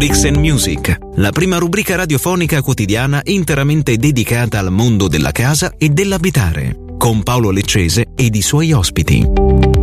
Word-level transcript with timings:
Bricks 0.00 0.24
and 0.24 0.38
Music, 0.38 0.96
la 1.16 1.30
prima 1.30 1.58
rubrica 1.58 1.94
radiofonica 1.94 2.62
quotidiana 2.62 3.20
interamente 3.24 3.98
dedicata 3.98 4.58
al 4.58 4.72
mondo 4.72 5.08
della 5.08 5.30
casa 5.30 5.74
e 5.76 5.90
dell'abitare, 5.90 6.74
con 6.96 7.22
Paolo 7.22 7.50
Leccese 7.50 8.06
ed 8.16 8.34
i 8.34 8.40
suoi 8.40 8.72
ospiti. 8.72 9.79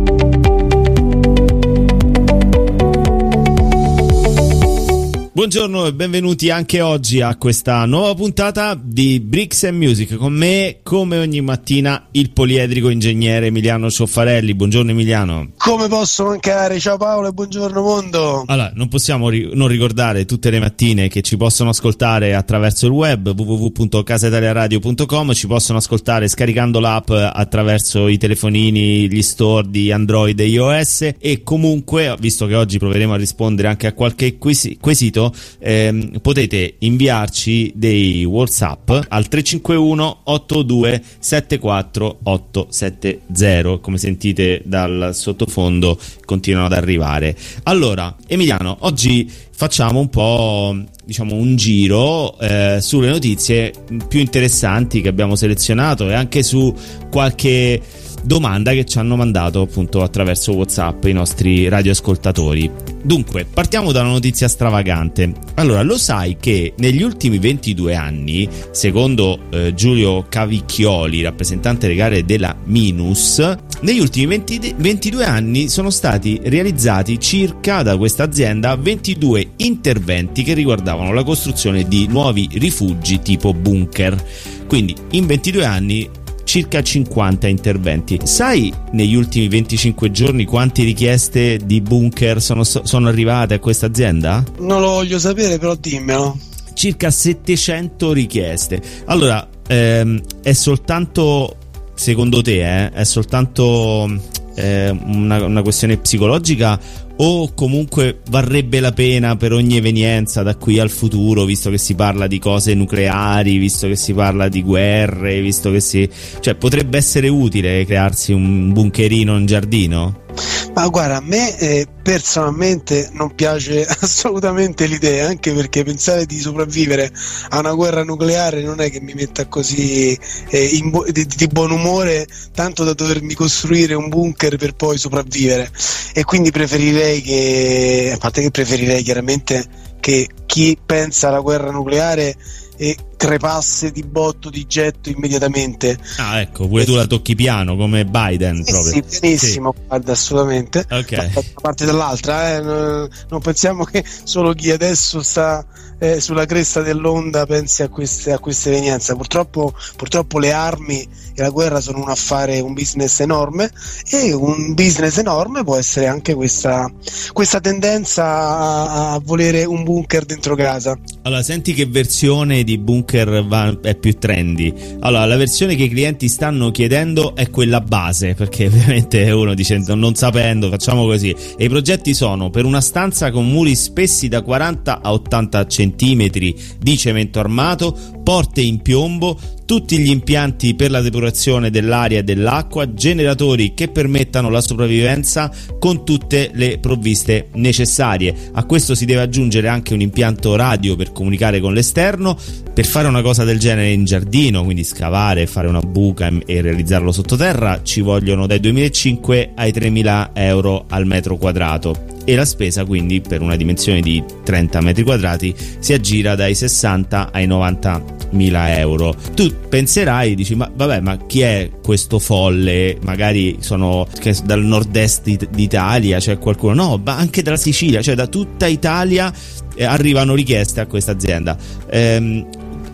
Buongiorno 5.38 5.86
e 5.86 5.94
benvenuti 5.94 6.50
anche 6.50 6.80
oggi 6.80 7.20
a 7.20 7.36
questa 7.36 7.84
nuova 7.84 8.12
puntata 8.12 8.76
di 8.76 9.20
Bricks 9.20 9.62
and 9.62 9.76
Music. 9.76 10.16
Con 10.16 10.32
me, 10.32 10.80
come 10.82 11.16
ogni 11.16 11.40
mattina, 11.42 12.08
il 12.10 12.32
poliedrico 12.32 12.88
ingegnere 12.88 13.46
Emiliano 13.46 13.88
Cioffarelli. 13.88 14.52
Buongiorno 14.56 14.90
Emiliano. 14.90 15.50
Come 15.56 15.86
posso 15.86 16.24
mancare? 16.24 16.80
Ciao 16.80 16.96
Paolo 16.96 17.28
e 17.28 17.30
buongiorno 17.30 17.80
mondo. 17.80 18.42
Allora, 18.48 18.72
non 18.74 18.88
possiamo 18.88 19.28
ri- 19.28 19.50
non 19.54 19.68
ricordare 19.68 20.24
tutte 20.24 20.50
le 20.50 20.58
mattine 20.58 21.06
che 21.06 21.22
ci 21.22 21.36
possono 21.36 21.70
ascoltare 21.70 22.34
attraverso 22.34 22.86
il 22.86 22.92
web 22.92 23.28
www.casaitaliaradio.com, 23.28 25.34
ci 25.34 25.46
possono 25.46 25.78
ascoltare 25.78 26.26
scaricando 26.26 26.80
l'app 26.80 27.10
attraverso 27.10 28.08
i 28.08 28.18
telefonini, 28.18 29.08
gli 29.08 29.22
store 29.22 29.70
di 29.70 29.92
Android 29.92 30.40
e 30.40 30.46
iOS 30.46 31.10
e 31.16 31.44
comunque, 31.44 32.16
visto 32.18 32.46
che 32.46 32.56
oggi 32.56 32.78
proveremo 32.78 33.12
a 33.12 33.16
rispondere 33.16 33.68
anche 33.68 33.86
a 33.86 33.92
qualche 33.92 34.36
quesito, 34.36 35.26
ehm, 35.58 36.18
potete 36.20 36.74
inviarci 36.78 37.72
dei 37.74 38.24
WhatsApp 38.24 38.90
al 39.08 39.28
351 39.28 40.20
82 40.24 41.02
74 41.18 42.18
870. 42.22 43.78
Come 43.78 43.98
sentite 43.98 44.62
dal 44.64 45.10
sottofondo, 45.12 45.98
continuano 46.24 46.66
ad 46.66 46.72
arrivare. 46.72 47.36
Allora, 47.64 48.14
Emiliano, 48.26 48.76
oggi 48.80 49.30
facciamo 49.50 49.98
un 49.98 50.08
po' 50.08 50.76
diciamo 51.04 51.34
un 51.34 51.56
giro 51.56 52.38
eh, 52.38 52.78
sulle 52.80 53.08
notizie 53.08 53.72
più 54.06 54.20
interessanti 54.20 55.00
che 55.00 55.08
abbiamo 55.08 55.34
selezionato 55.34 56.08
e 56.08 56.14
anche 56.14 56.42
su 56.42 56.72
qualche 57.10 57.80
domanda 58.22 58.72
che 58.72 58.84
ci 58.84 58.98
hanno 58.98 59.16
mandato 59.16 59.62
appunto 59.62 60.02
attraverso 60.02 60.54
WhatsApp 60.54 61.04
i 61.04 61.12
nostri 61.12 61.68
radioascoltatori. 61.68 62.70
Dunque, 63.02 63.44
partiamo 63.44 63.92
da 63.92 64.00
una 64.00 64.10
notizia 64.10 64.48
stravagante. 64.48 65.32
Allora, 65.54 65.82
lo 65.82 65.96
sai 65.96 66.36
che 66.38 66.74
negli 66.78 67.02
ultimi 67.02 67.38
22 67.38 67.94
anni, 67.94 68.48
secondo 68.70 69.38
eh, 69.50 69.72
Giulio 69.74 70.26
Cavicchioli, 70.28 71.22
rappresentante 71.22 71.86
legale 71.86 72.24
della 72.24 72.56
Minus, 72.64 73.56
negli 73.80 74.00
ultimi 74.00 74.26
20, 74.26 74.74
22 74.76 75.24
anni 75.24 75.68
sono 75.68 75.90
stati 75.90 76.40
realizzati 76.42 77.20
circa 77.20 77.82
da 77.82 77.96
questa 77.96 78.24
azienda 78.24 78.74
22 78.74 79.52
interventi 79.58 80.42
che 80.42 80.54
riguardavano 80.54 81.12
la 81.12 81.22
costruzione 81.22 81.86
di 81.86 82.08
nuovi 82.08 82.48
rifugi 82.54 83.20
tipo 83.22 83.54
bunker. 83.54 84.20
Quindi 84.66 84.94
in 85.12 85.26
22 85.26 85.64
anni 85.64 86.10
circa 86.48 86.82
50 86.82 87.46
interventi. 87.46 88.18
Sai 88.24 88.72
negli 88.92 89.14
ultimi 89.14 89.48
25 89.48 90.10
giorni 90.10 90.46
quante 90.46 90.82
richieste 90.82 91.58
di 91.62 91.82
bunker 91.82 92.40
sono, 92.40 92.64
sono 92.64 93.08
arrivate 93.08 93.52
a 93.52 93.58
questa 93.58 93.84
azienda? 93.84 94.42
Non 94.60 94.80
lo 94.80 94.88
voglio 94.92 95.18
sapere, 95.18 95.58
però 95.58 95.74
dimmelo. 95.74 96.38
Circa 96.72 97.10
700 97.10 98.12
richieste. 98.12 98.80
Allora, 99.04 99.46
ehm, 99.66 100.22
è 100.42 100.54
soltanto, 100.54 101.54
secondo 101.92 102.40
te, 102.40 102.84
eh, 102.86 102.92
è 102.92 103.04
soltanto 103.04 104.10
eh, 104.54 104.88
una, 104.88 105.44
una 105.44 105.60
questione 105.60 105.98
psicologica 105.98 106.80
o 107.20 107.52
comunque 107.54 108.20
varrebbe 108.30 108.80
la 108.80 108.92
pena 108.92 109.36
per 109.36 109.52
ogni 109.52 109.76
evenienza 109.76 110.42
da 110.42 110.56
qui 110.56 110.78
al 110.78 110.90
futuro, 110.90 111.44
visto 111.44 111.70
che 111.70 111.78
si 111.78 111.94
parla 111.94 112.26
di 112.26 112.38
cose 112.38 112.74
nucleari, 112.74 113.58
visto 113.58 113.88
che 113.88 113.96
si 113.96 114.12
parla 114.12 114.48
di 114.48 114.62
guerre, 114.62 115.40
visto 115.40 115.70
che 115.70 115.80
si... 115.80 116.08
cioè 116.40 116.54
potrebbe 116.54 116.96
essere 116.96 117.28
utile 117.28 117.84
crearsi 117.84 118.32
un 118.32 118.72
bunkerino 118.72 119.36
in 119.36 119.46
giardino? 119.46 120.26
Ma 120.74 120.86
guarda, 120.88 121.16
a 121.16 121.20
me 121.20 121.56
eh, 121.58 121.86
personalmente 122.02 123.08
non 123.12 123.34
piace 123.34 123.84
assolutamente 124.00 124.86
l'idea, 124.86 125.26
anche 125.26 125.52
perché 125.52 125.82
pensare 125.84 126.26
di 126.26 126.38
sopravvivere 126.38 127.10
a 127.50 127.58
una 127.58 127.72
guerra 127.72 128.04
nucleare 128.04 128.62
non 128.62 128.80
è 128.80 128.90
che 128.90 129.00
mi 129.00 129.14
metta 129.14 129.46
così 129.46 130.16
eh, 130.48 130.80
bo- 130.84 131.04
di, 131.10 131.26
di, 131.26 131.46
buon 131.48 131.70
umore, 131.70 132.26
tanto 132.54 132.84
da 132.84 132.92
dovermi 132.92 133.34
costruire 133.34 133.94
un 133.94 134.08
bunker 134.08 134.56
per 134.56 134.74
poi 134.74 134.98
sopravvivere. 134.98 135.70
E 136.12 136.24
quindi 136.24 136.50
preferirei 136.50 137.22
che, 137.22 138.12
a 138.14 138.18
parte 138.18 138.42
che 138.42 138.50
preferirei 138.50 139.02
chiaramente 139.02 139.64
che 140.00 140.28
chi 140.46 140.78
pensa 140.84 141.28
alla 141.28 141.40
guerra 141.40 141.70
nucleare 141.70 142.36
e 142.76 142.96
crepasse 143.18 143.90
di 143.90 144.04
botto 144.04 144.48
di 144.48 144.64
getto 144.66 145.10
immediatamente. 145.10 145.98
Ah, 146.18 146.40
ecco, 146.40 146.68
pure 146.68 146.84
tu 146.84 146.94
la 146.94 147.06
tocchi 147.06 147.34
piano 147.34 147.76
come 147.76 148.06
Biden 148.06 148.64
sì, 148.64 148.70
proprio. 148.70 148.92
Sì, 148.92 149.02
pianissimo, 149.02 149.74
sì. 149.76 149.82
guarda, 149.86 150.12
assolutamente. 150.12 150.86
Ok. 150.88 151.14
Da 151.14 151.22
una 151.34 151.42
parte 151.60 151.84
dall'altra, 151.84 152.54
eh. 152.54 152.60
non 152.62 153.40
pensiamo 153.42 153.84
che 153.84 154.04
solo 154.22 154.54
chi 154.54 154.70
adesso 154.70 155.20
sta 155.20 155.66
eh, 155.98 156.20
sulla 156.20 156.46
cresta 156.46 156.80
dell'onda 156.80 157.44
pensi 157.44 157.82
a 157.82 157.88
queste, 157.88 158.32
a 158.32 158.38
queste 158.38 158.70
evenienze. 158.70 159.16
Purtroppo, 159.16 159.74
purtroppo 159.96 160.38
le 160.38 160.52
armi 160.52 161.02
e 161.34 161.42
la 161.42 161.50
guerra 161.50 161.80
sono 161.80 162.00
un 162.00 162.08
affare, 162.08 162.60
un 162.60 162.72
business 162.72 163.20
enorme 163.20 163.70
e 164.10 164.32
un 164.32 164.74
business 164.74 165.18
enorme 165.18 165.64
può 165.64 165.76
essere 165.76 166.06
anche 166.06 166.34
questa, 166.34 166.90
questa 167.32 167.58
tendenza 167.60 168.24
a, 168.24 169.12
a 169.14 169.20
volere 169.22 169.64
un 169.64 169.82
bunker 169.82 170.24
dentro 170.24 170.54
casa. 170.54 170.96
Allora, 171.22 171.42
senti 171.42 171.74
che 171.74 171.86
versione 171.86 172.62
di 172.62 172.78
bunker 172.78 173.06
va, 173.46 173.78
è 173.82 173.94
più 173.96 174.12
trendy. 174.18 174.72
Allora, 175.00 175.24
la 175.24 175.36
versione 175.36 175.74
che 175.74 175.84
i 175.84 175.88
clienti 175.88 176.28
stanno 176.28 176.70
chiedendo 176.70 177.34
è 177.34 177.50
quella 177.50 177.80
base, 177.80 178.34
perché 178.34 178.66
ovviamente 178.68 179.30
uno 179.30 179.54
dice 179.54 179.82
non 179.94 180.14
sapendo, 180.14 180.68
facciamo 180.68 181.04
così. 181.04 181.34
E 181.56 181.64
i 181.64 181.68
progetti 181.68 182.14
sono 182.14 182.50
per 182.50 182.64
una 182.64 182.80
stanza 182.80 183.30
con 183.30 183.48
muri 183.48 183.74
spessi 183.74 184.28
da 184.28 184.42
40 184.42 185.00
a 185.02 185.12
80 185.12 185.66
cm 185.66 185.86
cm 185.88 186.54
di 186.78 186.96
cemento 186.96 187.40
armato, 187.40 187.96
porte 188.28 188.60
in 188.60 188.82
piombo, 188.82 189.38
tutti 189.64 189.96
gli 189.96 190.10
impianti 190.10 190.74
per 190.74 190.90
la 190.90 191.00
depurazione 191.00 191.70
dell'aria 191.70 192.18
e 192.18 192.24
dell'acqua, 192.24 192.92
generatori 192.92 193.72
che 193.72 193.88
permettano 193.88 194.50
la 194.50 194.60
sopravvivenza 194.60 195.50
con 195.78 196.04
tutte 196.04 196.50
le 196.52 196.76
provviste 196.76 197.48
necessarie. 197.54 198.50
A 198.52 198.64
questo 198.64 198.94
si 198.94 199.06
deve 199.06 199.22
aggiungere 199.22 199.68
anche 199.68 199.94
un 199.94 200.02
impianto 200.02 200.56
radio 200.56 200.94
per 200.94 201.10
comunicare 201.10 201.58
con 201.58 201.72
l'esterno. 201.72 202.36
Per 202.74 202.84
fare 202.84 203.08
una 203.08 203.22
cosa 203.22 203.44
del 203.44 203.58
genere 203.58 203.92
in 203.92 204.04
giardino, 204.04 204.62
quindi 204.62 204.84
scavare, 204.84 205.46
fare 205.46 205.66
una 205.66 205.80
buca 205.80 206.30
e 206.44 206.60
realizzarlo 206.60 207.12
sottoterra, 207.12 207.80
ci 207.82 208.02
vogliono 208.02 208.46
dai 208.46 208.60
2.500 208.60 209.52
ai 209.54 209.70
3.000 209.70 210.30
euro 210.34 210.84
al 210.86 211.06
metro 211.06 211.38
quadrato 211.38 212.16
e 212.28 212.34
la 212.34 212.44
spesa 212.44 212.84
quindi 212.84 213.22
per 213.22 213.40
una 213.40 213.56
dimensione 213.56 214.02
di 214.02 214.22
30 214.44 214.82
metri 214.82 215.02
quadrati 215.02 215.54
si 215.78 215.94
aggira 215.94 216.34
dai 216.34 216.54
60 216.54 217.30
ai 217.32 217.46
90 217.46 218.17
mila 218.30 218.76
euro. 218.78 219.14
Tu 219.34 219.52
penserai, 219.68 220.34
dici, 220.34 220.54
ma 220.54 220.70
vabbè, 220.74 221.00
ma 221.00 221.16
chi 221.26 221.40
è 221.40 221.70
questo 221.82 222.18
folle? 222.18 222.98
Magari 223.02 223.58
sono 223.60 224.06
dal 224.44 224.62
nord-est 224.62 225.48
d'Italia, 225.50 226.18
c'è 226.18 226.38
qualcuno? 226.38 226.74
No, 226.74 227.00
ma 227.02 227.16
anche 227.16 227.42
dalla 227.42 227.56
Sicilia, 227.56 228.02
cioè 228.02 228.14
da 228.14 228.26
tutta 228.26 228.66
Italia 228.66 229.32
eh, 229.74 229.84
arrivano 229.84 230.34
richieste 230.34 230.80
a 230.80 230.86
questa 230.86 231.12
azienda. 231.12 231.56
Ehm, 231.90 232.46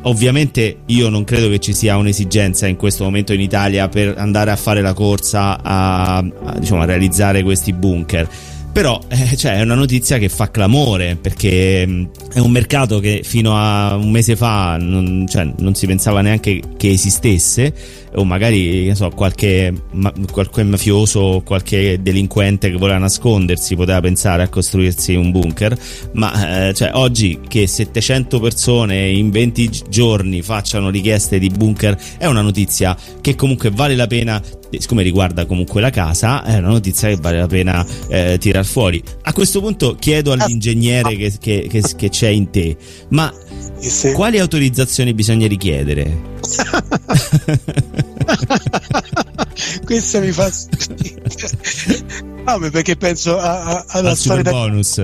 ovviamente 0.02 0.78
io 0.86 1.08
non 1.08 1.24
credo 1.24 1.48
che 1.48 1.58
ci 1.58 1.72
sia 1.72 1.96
un'esigenza 1.96 2.66
in 2.66 2.76
questo 2.76 3.04
momento 3.04 3.32
in 3.32 3.40
Italia 3.40 3.88
per 3.88 4.14
andare 4.18 4.50
a 4.50 4.56
fare 4.56 4.82
la 4.82 4.92
corsa 4.92 5.62
a, 5.62 6.16
a, 6.18 6.58
diciamo, 6.58 6.82
a 6.82 6.84
realizzare 6.84 7.42
questi 7.42 7.72
bunker 7.72 8.28
però 8.74 9.00
eh, 9.06 9.36
cioè, 9.36 9.58
è 9.58 9.62
una 9.62 9.76
notizia 9.76 10.18
che 10.18 10.28
fa 10.28 10.50
clamore 10.50 11.14
perché 11.14 11.86
mh, 11.86 12.10
è 12.32 12.40
un 12.40 12.50
mercato 12.50 12.98
che 12.98 13.20
fino 13.22 13.56
a 13.56 13.94
un 13.94 14.10
mese 14.10 14.34
fa 14.34 14.76
non, 14.80 15.26
cioè, 15.28 15.48
non 15.58 15.76
si 15.76 15.86
pensava 15.86 16.22
neanche 16.22 16.60
che 16.76 16.90
esistesse 16.90 17.72
o 18.16 18.24
magari 18.24 18.92
so, 18.96 19.10
qualche, 19.10 19.72
ma, 19.92 20.12
qualche 20.30 20.64
mafioso 20.64 21.42
qualche 21.44 22.00
delinquente 22.02 22.70
che 22.70 22.76
voleva 22.76 22.98
nascondersi 22.98 23.76
poteva 23.76 24.00
pensare 24.00 24.42
a 24.42 24.48
costruirsi 24.48 25.14
un 25.14 25.30
bunker. 25.30 25.76
Ma 26.12 26.68
eh, 26.68 26.74
cioè, 26.74 26.90
oggi 26.94 27.40
che 27.46 27.66
700 27.66 28.40
persone 28.40 29.08
in 29.08 29.30
20 29.30 29.70
giorni 29.88 30.42
facciano 30.42 30.90
richieste 30.90 31.38
di 31.38 31.48
bunker 31.48 31.96
è 32.18 32.26
una 32.26 32.42
notizia 32.42 32.96
che 33.20 33.34
comunque 33.34 33.70
vale 33.70 33.96
la 33.96 34.06
pena 34.06 34.42
siccome 34.80 35.02
riguarda 35.02 35.46
comunque 35.46 35.80
la 35.80 35.90
casa, 35.90 36.44
è 36.44 36.58
una 36.58 36.68
notizia 36.68 37.08
che 37.08 37.16
vale 37.16 37.38
la 37.38 37.46
pena 37.46 37.84
eh, 38.08 38.36
tirar 38.38 38.64
fuori. 38.64 39.02
A 39.22 39.32
questo 39.32 39.60
punto 39.60 39.96
chiedo 39.98 40.32
all'ingegnere 40.32 41.16
che, 41.16 41.32
che, 41.38 41.66
che, 41.70 41.82
che 41.96 42.08
c'è 42.08 42.28
in 42.28 42.50
te, 42.50 42.76
ma 43.08 43.32
sì. 43.78 44.12
quali 44.12 44.38
autorizzazioni 44.38 45.14
bisogna 45.14 45.46
richiedere? 45.46 46.32
Questa 49.84 50.20
mi 50.20 50.32
fa 50.32 50.50
no, 52.46 52.58
perché 52.70 52.96
penso 52.96 53.38
a, 53.38 53.62
a, 53.62 53.84
alla 53.88 54.10
Al 54.10 54.16
storia 54.16 54.44
super 54.44 54.52
bonus. 54.52 54.96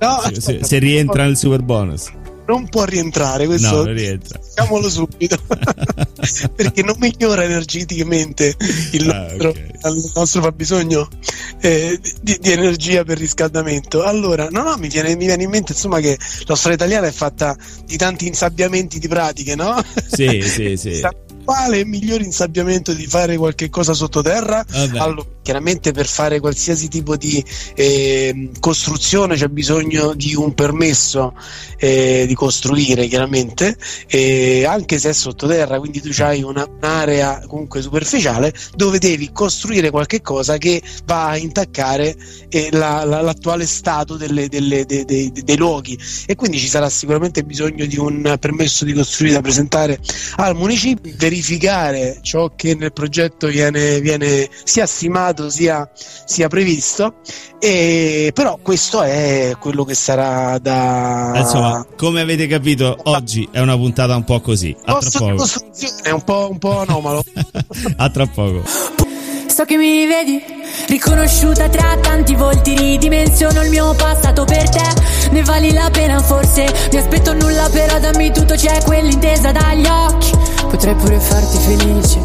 No, 0.00 0.20
se, 0.24 0.40
se, 0.40 0.58
se 0.62 0.78
rientra 0.78 1.24
nel 1.24 1.36
super 1.36 1.62
bonus 1.62 2.10
non 2.46 2.68
può 2.68 2.84
rientrare, 2.84 3.46
questo 3.46 3.84
no, 3.84 3.92
rientra. 3.92 4.38
diciamolo 4.38 4.90
subito, 4.90 5.36
perché 6.54 6.82
non 6.82 6.96
migliora 6.98 7.44
energeticamente 7.44 8.54
il 8.92 9.10
ah, 9.10 9.20
nostro, 9.22 9.48
okay. 9.50 9.70
il 9.96 10.12
nostro 10.14 10.42
fabbisogno 10.42 11.08
eh, 11.60 11.98
di, 12.20 12.38
di, 12.40 12.52
energia 12.52 13.04
per 13.04 13.18
riscaldamento. 13.18 14.02
Allora, 14.02 14.48
no, 14.50 14.62
no, 14.62 14.76
mi 14.76 14.88
viene, 14.88 15.16
mi 15.16 15.26
viene 15.26 15.42
in 15.42 15.50
mente 15.50 15.72
insomma 15.72 16.00
che 16.00 16.18
la 16.46 16.56
storia 16.56 16.76
italiana 16.76 17.06
è 17.06 17.12
fatta 17.12 17.56
di 17.84 17.96
tanti 17.96 18.26
insabbiamenti 18.26 18.98
di 18.98 19.08
pratiche, 19.08 19.54
no? 19.54 19.82
Sì, 20.10 20.42
sì, 20.42 20.76
sì. 20.76 21.00
quale 21.44 21.84
migliore 21.84 22.24
insabbiamento 22.24 22.92
di 22.92 23.06
fare 23.06 23.36
qualche 23.36 23.68
cosa 23.68 23.92
sottoterra? 23.92 24.64
Allora, 24.96 25.26
chiaramente 25.44 25.92
per 25.92 26.06
fare 26.06 26.40
qualsiasi 26.40 26.88
tipo 26.88 27.16
di 27.16 27.44
eh, 27.74 28.50
costruzione 28.58 29.36
c'è 29.36 29.48
bisogno 29.48 30.14
di 30.14 30.34
un 30.34 30.54
permesso 30.54 31.34
eh, 31.76 32.24
di 32.26 32.34
costruire, 32.34 33.06
chiaramente, 33.06 33.76
eh, 34.06 34.64
anche 34.64 34.98
se 34.98 35.10
è 35.10 35.12
sottoterra, 35.12 35.78
quindi 35.78 36.00
tu 36.00 36.10
hai 36.22 36.42
una, 36.42 36.66
un'area 36.66 37.44
comunque 37.46 37.82
superficiale 37.82 38.54
dove 38.74 38.98
devi 38.98 39.30
costruire 39.32 39.90
qualche 39.90 40.22
cosa 40.22 40.56
che 40.56 40.82
va 41.04 41.28
a 41.28 41.36
intaccare 41.36 42.16
eh, 42.48 42.70
la, 42.72 43.04
la, 43.04 43.20
l'attuale 43.20 43.66
stato 43.66 44.16
delle, 44.16 44.48
delle, 44.48 44.86
de, 44.86 45.04
de, 45.04 45.30
de, 45.30 45.42
dei 45.42 45.56
luoghi. 45.58 45.98
E 46.26 46.36
quindi 46.36 46.58
ci 46.58 46.68
sarà 46.68 46.88
sicuramente 46.88 47.44
bisogno 47.44 47.84
di 47.84 47.98
un 47.98 48.34
permesso 48.40 48.86
di 48.86 48.94
costruire 48.94 49.34
da 49.34 49.42
presentare 49.42 49.98
al 50.36 50.56
municipio 50.56 51.12
verificare 51.16 52.20
ciò 52.22 52.52
che 52.56 52.74
nel 52.74 52.94
progetto 52.94 53.48
viene, 53.48 54.00
viene 54.00 54.48
sia 54.64 54.86
stimato 54.86 55.33
sia, 55.48 55.88
sia 55.94 56.48
previsto 56.48 57.16
e, 57.58 58.30
però 58.34 58.58
questo 58.62 59.02
è 59.02 59.54
quello 59.58 59.84
che 59.84 59.94
sarà 59.94 60.58
da 60.58 61.32
insomma 61.36 61.86
come 61.96 62.20
avete 62.20 62.46
capito 62.46 62.96
oggi 63.04 63.48
è 63.50 63.60
una 63.60 63.76
puntata 63.76 64.14
un 64.16 64.24
po' 64.24 64.40
così 64.40 64.76
a 64.84 64.98
tra 64.98 65.18
poco 65.18 65.44
è 66.02 66.10
un 66.10 66.22
po', 66.22 66.48
un 66.50 66.58
po' 66.58 66.80
anomalo 66.80 67.22
a 67.96 68.10
tra 68.10 68.26
poco 68.26 68.62
So 69.54 69.64
che 69.64 69.76
mi 69.76 70.04
vedi, 70.04 70.42
riconosciuta 70.88 71.68
tra 71.68 71.96
tanti 71.98 72.34
volti, 72.34 72.76
ridimensiono 72.76 73.62
il 73.62 73.70
mio 73.70 73.94
passato 73.94 74.42
per 74.42 74.68
te. 74.68 74.82
Ne 75.30 75.44
vali 75.44 75.72
la 75.72 75.88
pena 75.92 76.18
forse, 76.18 76.66
mi 76.90 76.98
aspetto 76.98 77.34
nulla 77.34 77.68
però 77.68 78.00
dammi 78.00 78.32
tutto, 78.32 78.54
c'è 78.54 78.82
quell'intesa 78.82 79.52
dagli 79.52 79.86
occhi. 79.86 80.32
Potrei 80.68 80.96
pure 80.96 81.20
farti 81.20 81.58
felice. 81.58 82.24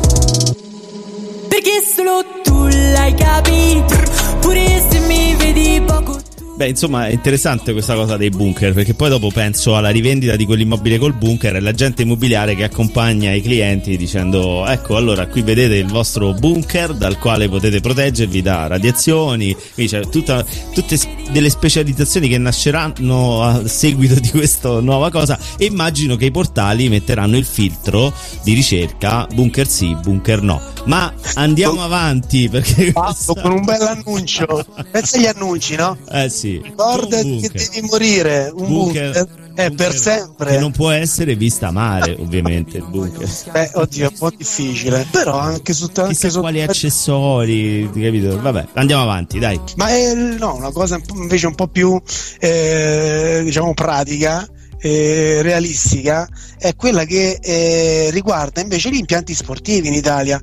Perché 1.49 1.83
solo 1.95 2.23
tu 2.23 2.38
l'hai 2.67 3.13
capito, 3.13 3.95
pure 4.41 4.85
se 4.89 4.99
mi 5.07 5.35
vedi 5.35 5.81
poco 5.85 6.19
Beh, 6.59 6.67
insomma, 6.67 7.07
è 7.07 7.11
interessante 7.11 7.71
questa 7.71 7.95
cosa 7.95 8.17
dei 8.17 8.29
bunker, 8.29 8.73
perché 8.73 8.93
poi 8.93 9.07
dopo 9.07 9.31
penso 9.31 9.77
alla 9.77 9.91
rivendita 9.91 10.35
di 10.35 10.43
quell'immobile 10.43 10.97
col 10.97 11.13
bunker 11.13 11.55
e 11.55 11.61
l'agente 11.61 12.01
immobiliare 12.01 12.53
che 12.53 12.65
accompagna 12.65 13.31
i 13.31 13.41
clienti 13.41 13.95
dicendo 13.95 14.67
"Ecco, 14.67 14.97
allora 14.97 15.25
qui 15.27 15.41
vedete 15.41 15.75
il 15.75 15.87
vostro 15.87 16.33
bunker 16.33 16.95
dal 16.95 17.17
quale 17.17 17.47
potete 17.47 17.79
proteggervi 17.79 18.41
da 18.41 18.67
radiazioni". 18.67 19.55
Quindi 19.73 19.89
c'è 19.89 20.01
tutta, 20.09 20.43
tutte 20.73 20.99
delle 21.31 21.49
specializzazioni 21.49 22.27
che 22.27 22.37
nasceranno 22.37 23.41
a 23.41 23.65
seguito 23.65 24.15
di 24.19 24.27
questa 24.29 24.81
nuova 24.81 25.09
cosa 25.11 25.39
e 25.57 25.63
immagino 25.63 26.17
che 26.17 26.25
i 26.25 26.31
portali 26.31 26.89
metteranno 26.89 27.37
il 27.37 27.45
filtro 27.45 28.13
di 28.43 28.51
ricerca 28.51 29.25
bunker 29.33 29.65
sì, 29.65 29.95
bunker 29.95 30.41
no. 30.41 30.61
Ma 30.89 31.13
andiamo 31.35 31.83
avanti 31.83 32.49
perché 32.49 32.91
questa... 32.91 33.39
con 33.39 33.51
un 33.51 33.63
bel 33.63 33.79
annuncio. 33.79 34.65
Pensa 34.91 35.17
agli 35.17 35.27
annunci, 35.27 35.75
no? 35.75 35.95
Eh 36.09 36.29
sì. 36.29 36.59
Ricordati 36.63 37.41
che 37.41 37.49
devi 37.49 37.87
morire. 37.87 38.51
Un 38.51 38.67
bunker. 38.67 39.11
bunker. 39.11 39.53
È 39.53 39.69
per 39.69 39.93
sempre. 39.93 40.51
Che 40.51 40.57
non 40.57 40.71
può 40.71 40.89
essere 40.89 41.35
vista 41.35 41.67
a 41.67 41.71
mare, 41.71 42.15
ovviamente. 42.17 42.77
Il 42.77 42.85
bunker. 42.89 43.29
Beh, 43.51 43.71
oddio, 43.75 44.07
è 44.07 44.09
un 44.09 44.17
po' 44.17 44.31
difficile. 44.35 45.05
Però 45.11 45.37
anche 45.37 45.73
su 45.73 45.87
tanti. 45.89 46.13
Chissà 46.13 46.29
su... 46.29 46.39
quali 46.39 46.61
accessori, 46.63 47.87
capito? 47.93 48.41
Vabbè, 48.41 48.69
andiamo 48.73 49.03
avanti, 49.03 49.37
dai. 49.37 49.59
Ma 49.75 49.89
è 49.89 50.15
no, 50.15 50.55
una 50.55 50.71
cosa 50.71 50.99
invece 51.13 51.45
un 51.45 51.55
po' 51.55 51.67
più, 51.67 52.01
eh, 52.39 53.41
diciamo, 53.43 53.75
pratica. 53.75 54.47
Eh, 54.81 55.41
realistica 55.41 56.25
è 56.57 56.73
quella 56.75 57.03
che 57.03 57.37
eh, 57.41 58.09
riguarda 58.11 58.61
invece 58.61 58.89
gli 58.89 58.97
impianti 58.97 59.33
sportivi 59.33 59.89
in 59.89 59.93
Italia 59.93 60.39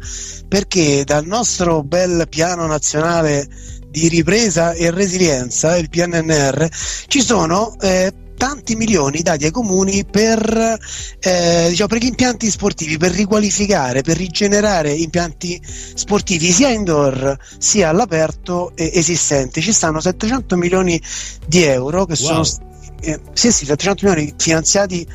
perché 0.46 1.04
dal 1.04 1.24
nostro 1.24 1.82
bel 1.82 2.26
piano 2.28 2.66
nazionale 2.66 3.48
di 3.90 4.08
ripresa 4.08 4.72
e 4.72 4.90
resilienza, 4.90 5.76
il 5.78 5.88
PNNR, 5.88 6.68
ci 7.06 7.22
sono 7.22 7.74
eh, 7.80 8.12
tanti 8.36 8.76
milioni 8.76 9.22
dati 9.22 9.46
ai 9.46 9.50
comuni 9.50 10.04
per, 10.04 10.78
eh, 11.20 11.66
diciamo, 11.68 11.88
per, 11.88 11.98
gli 11.98 12.06
impianti 12.06 12.50
sportivi, 12.50 12.98
per 12.98 13.12
riqualificare, 13.12 14.02
per 14.02 14.16
rigenerare 14.16 14.92
impianti 14.92 15.60
sportivi 15.94 16.50
sia 16.50 16.68
indoor 16.68 17.38
sia 17.58 17.88
all'aperto 17.88 18.72
eh, 18.74 18.90
esistenti. 18.92 19.62
Ci 19.62 19.72
stanno 19.72 20.00
700 20.00 20.56
milioni 20.56 21.00
di 21.46 21.62
euro 21.62 22.04
che 22.04 22.16
wow. 22.20 22.44
sono 22.44 22.74
eh, 23.00 23.20
sì, 23.32 23.52
sì, 23.52 23.64
700 23.64 24.06
milioni 24.06 24.34
finanziati 24.36 25.06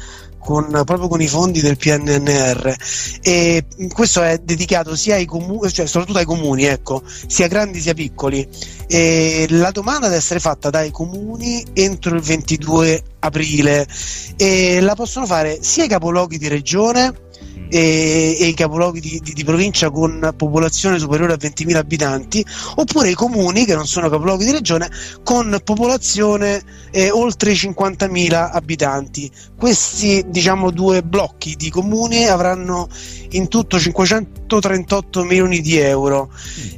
con, 0.41 0.69
proprio 0.69 1.07
con 1.07 1.21
i 1.21 1.27
fondi 1.27 1.61
del 1.61 1.77
PNNR 1.77 2.75
e 3.21 3.65
questo 3.93 4.23
è 4.23 4.39
dedicato 4.39 4.95
sia 4.95 5.15
ai 5.15 5.25
comuni, 5.25 5.71
cioè 5.71 5.85
soprattutto 5.85 6.17
ai 6.17 6.25
comuni, 6.25 6.65
ecco, 6.65 7.03
sia 7.05 7.47
grandi 7.47 7.79
sia 7.79 7.93
piccoli. 7.93 8.47
E 8.87 9.45
la 9.49 9.71
domanda 9.71 10.07
deve 10.07 10.17
essere 10.17 10.39
fatta 10.39 10.69
dai 10.69 10.91
comuni 10.91 11.63
entro 11.73 12.15
il 12.15 12.21
22 12.21 13.03
aprile 13.19 13.87
e 14.35 14.81
la 14.81 14.95
possono 14.95 15.25
fare 15.25 15.59
sia 15.61 15.85
i 15.85 15.87
capoluoghi 15.87 16.37
di 16.37 16.47
regione 16.47 17.29
e, 17.71 18.35
e 18.37 18.47
i 18.47 18.53
capoluoghi 18.53 18.99
di, 18.99 19.19
di, 19.23 19.31
di, 19.31 19.43
provincia 19.45 19.89
con 19.89 20.33
popolazione 20.35 20.99
superiore 20.99 21.33
a 21.33 21.37
20.000 21.37 21.77
abitanti, 21.77 22.45
oppure 22.75 23.09
i 23.09 23.13
comuni 23.13 23.63
che 23.63 23.75
non 23.75 23.87
sono 23.87 24.09
capoluoghi 24.09 24.43
di 24.43 24.51
regione 24.51 24.89
con 25.23 25.57
popolazione 25.63 26.61
eh, 26.91 27.09
oltre 27.09 27.51
i 27.51 27.55
50.000 27.55 28.49
abitanti. 28.51 29.31
Questi 29.57 30.25
diciamo 30.27 30.71
due 30.71 31.01
blocchi 31.01 31.55
di 31.55 31.69
comuni 31.69 32.27
avranno 32.27 32.89
in 33.29 33.47
tutto 33.47 33.79
538 33.79 35.23
milioni 35.23 35.61
di 35.61 35.77
euro, 35.77 36.29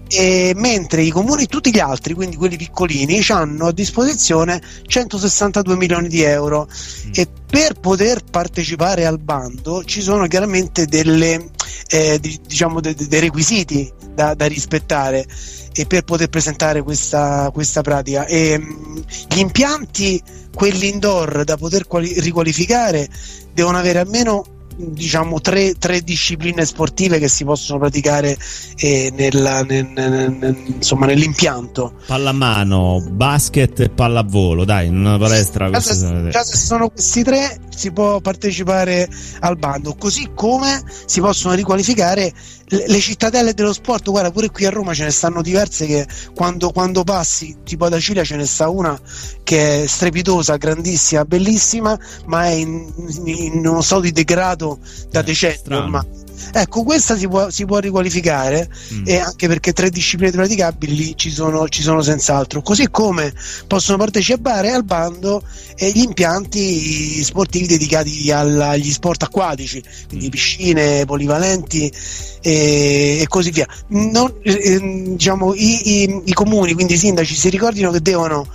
e, 0.07 0.53
mentre 0.55 1.01
i 1.01 1.09
comuni, 1.09 1.47
tutti 1.47 1.71
gli 1.71 1.79
altri, 1.79 2.13
quindi 2.13 2.35
quelli 2.35 2.55
piccolini, 2.55 3.19
hanno 3.29 3.67
a 3.67 3.71
disposizione 3.71 4.62
162 4.85 5.75
milioni 5.75 6.07
di 6.07 6.21
euro. 6.21 6.67
Mm. 7.07 7.12
E 7.15 7.27
per 7.53 7.79
poter 7.79 8.21
partecipare 8.29 9.05
al 9.05 9.19
bando 9.19 9.83
ci 9.83 10.01
sono 10.01 10.25
chiaramente 10.27 10.83
delle, 10.86 11.50
eh, 11.90 12.20
diciamo 12.20 12.80
de, 12.80 12.94
de, 12.94 13.08
dei 13.08 13.20
requisiti 13.20 13.92
da, 14.13 14.34
da, 14.34 14.46
rispettare 14.46 15.25
e 15.74 15.86
per 15.86 16.04
poter 16.04 16.30
presentare 16.30 16.82
questa, 16.82 17.50
questa 17.54 17.82
pratica. 17.82 18.25
E, 18.25 18.58
mh, 18.58 19.04
gli 19.30 19.40
impianti, 19.40 20.22
quelli 20.54 20.90
indoor 20.90 21.44
da 21.44 21.58
poter 21.58 21.88
quali- 21.88 22.20
riqualificare, 22.20 23.08
devono 23.54 23.78
avere 23.78 24.00
almeno 24.00 24.44
diciamo 24.75 25.40
tre, 25.40 25.75
tre, 25.78 26.02
discipline 26.02 26.66
sportive 26.66 27.20
che 27.20 27.28
si 27.28 27.44
possono 27.44 27.80
praticare 27.80 28.38
eh, 28.78 29.12
nella, 29.16 29.63
nel, 29.63 29.88
nel, 29.88 30.63
insomma, 30.66 31.06
nell'impianto 31.06 31.94
pallamano, 32.06 33.04
basket 33.12 33.80
e 33.82 33.90
pallavolo 33.90 34.66
dai, 34.66 34.88
in 34.88 34.98
una 34.98 35.18
palestra 35.18 35.70
già 35.70 35.80
se, 35.80 36.30
già 36.30 36.44
se 36.44 36.58
sono 36.58 36.90
questi 36.90 37.24
tre 37.24 37.60
si 37.75 37.92
può 37.92 38.20
partecipare 38.20 39.10
al 39.39 39.58
bando 39.58 39.96
così 39.96 40.32
come 40.34 40.84
si 41.06 41.20
possono 41.20 41.53
riqualificare 41.53 42.32
le, 42.65 42.86
le 42.88 43.00
cittadelle 43.00 43.53
dello 43.53 43.74
sport. 43.74 44.10
Guarda 44.10 44.32
pure 44.32 44.50
qui 44.50 44.65
a 44.65 44.70
Roma 44.70 44.94
ce 44.94 45.03
ne 45.03 45.12
stanno 45.12 45.42
diverse 45.42 45.86
che 45.86 46.08
quando, 46.34 46.72
quando 46.72 47.03
passi 47.03 47.58
tipo 47.63 47.86
ad 47.86 47.94
Acilia 47.94 48.24
ce 48.24 48.36
ne 48.36 48.46
sta 48.46 48.70
una 48.70 49.00
che 49.44 49.84
è 49.84 49.88
strepitosa, 49.88 50.58
grandissima, 50.58 51.25
bellissima 51.25 51.98
ma 52.25 52.46
è 52.46 52.51
in, 52.51 52.92
in 53.25 53.65
uno 53.68 53.82
stato 53.82 54.01
di 54.01 54.12
degrado 54.12 54.80
da 55.10 55.20
eh, 55.20 55.24
decenni 55.24 55.75
ormai 55.75 56.23
Ecco, 56.51 56.83
questa 56.83 57.17
si 57.17 57.27
può, 57.27 57.50
si 57.50 57.65
può 57.65 57.79
riqualificare 57.79 58.69
mm. 58.93 59.03
e 59.05 59.17
anche 59.17 59.47
perché 59.47 59.73
tre 59.73 59.89
discipline 59.89 60.31
praticabili 60.31 61.13
ci 61.15 61.31
sono, 61.31 61.67
ci 61.69 61.81
sono 61.81 62.01
senz'altro. 62.01 62.62
Così 62.62 62.89
come 62.89 63.33
possono 63.67 63.97
partecipare 63.97 64.71
al 64.71 64.83
bando 64.83 65.43
eh, 65.75 65.91
gli 65.91 66.01
impianti 66.01 67.23
sportivi 67.23 67.67
dedicati 67.67 68.31
al, 68.31 68.59
agli 68.59 68.91
sport 68.91 69.23
acquatici, 69.23 69.83
quindi 70.07 70.27
mm. 70.27 70.29
piscine, 70.29 71.05
polivalenti 71.05 71.91
e, 72.41 73.17
e 73.21 73.25
così 73.27 73.51
via. 73.51 73.67
Non, 73.89 74.33
eh, 74.43 74.79
diciamo, 75.15 75.53
i, 75.53 76.03
i, 76.03 76.21
i 76.25 76.33
comuni, 76.33 76.73
quindi 76.73 76.93
i 76.93 76.97
sindaci, 76.97 77.35
si 77.35 77.50
ricordino 77.50 77.91
che 77.91 78.01
devono 78.01 78.47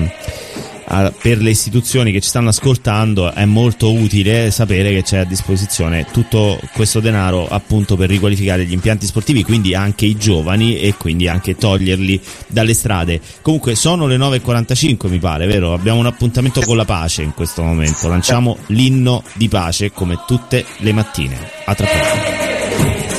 per 0.86 1.38
le 1.38 1.50
istituzioni 1.50 2.12
che 2.12 2.20
ci 2.20 2.28
stanno 2.28 2.50
ascoltando 2.50 3.32
è 3.32 3.44
molto 3.44 3.92
utile 3.92 4.50
sapere 4.50 4.90
che 4.90 5.02
c'è 5.02 5.18
a 5.18 5.24
disposizione 5.24 6.06
tutto 6.10 6.60
questo 6.72 7.00
denaro 7.00 7.48
appunto 7.48 7.96
per 7.96 8.08
riqualificare 8.08 8.64
gli 8.64 8.72
impianti 8.72 9.06
sportivi, 9.06 9.42
quindi 9.42 9.74
anche 9.74 10.04
i 10.04 10.16
giovani 10.16 10.78
e 10.78 10.94
quindi 10.94 11.28
anche 11.28 11.56
toglierli 11.56 12.20
dalle 12.46 12.74
strade. 12.74 13.20
Comunque 13.42 13.74
sono 13.74 14.06
le 14.06 14.16
9.45 14.16 15.08
mi 15.08 15.18
pare, 15.18 15.46
vero? 15.46 15.72
Abbiamo 15.72 16.00
un 16.00 16.06
appuntamento 16.06 16.60
con 16.60 16.76
la 16.76 16.84
pace 16.84 17.22
in 17.22 17.34
questo 17.34 17.62
momento, 17.62 18.08
lanciamo 18.08 18.58
l'inno 18.66 19.22
di 19.34 19.48
pace 19.48 19.90
come 19.90 20.20
tutte 20.26 20.64
le 20.78 20.92
mattine. 20.92 21.36
A 21.64 21.74
tra 21.74 21.86
poco. 21.86 23.13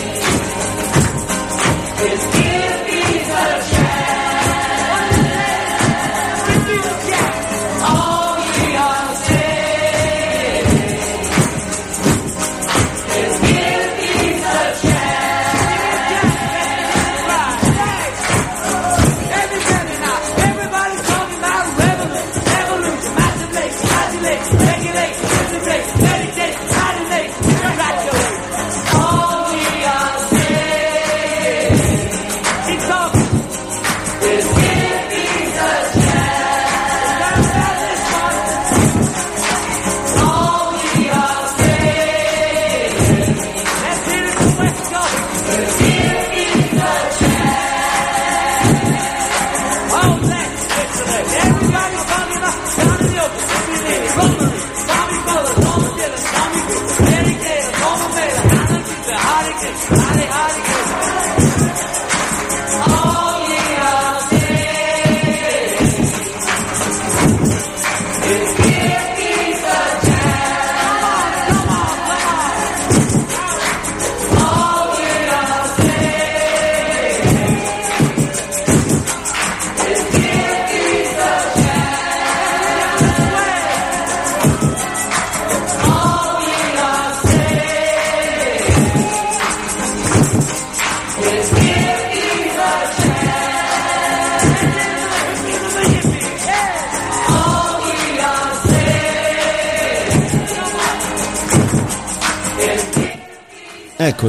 Ecco, 24.28 25.05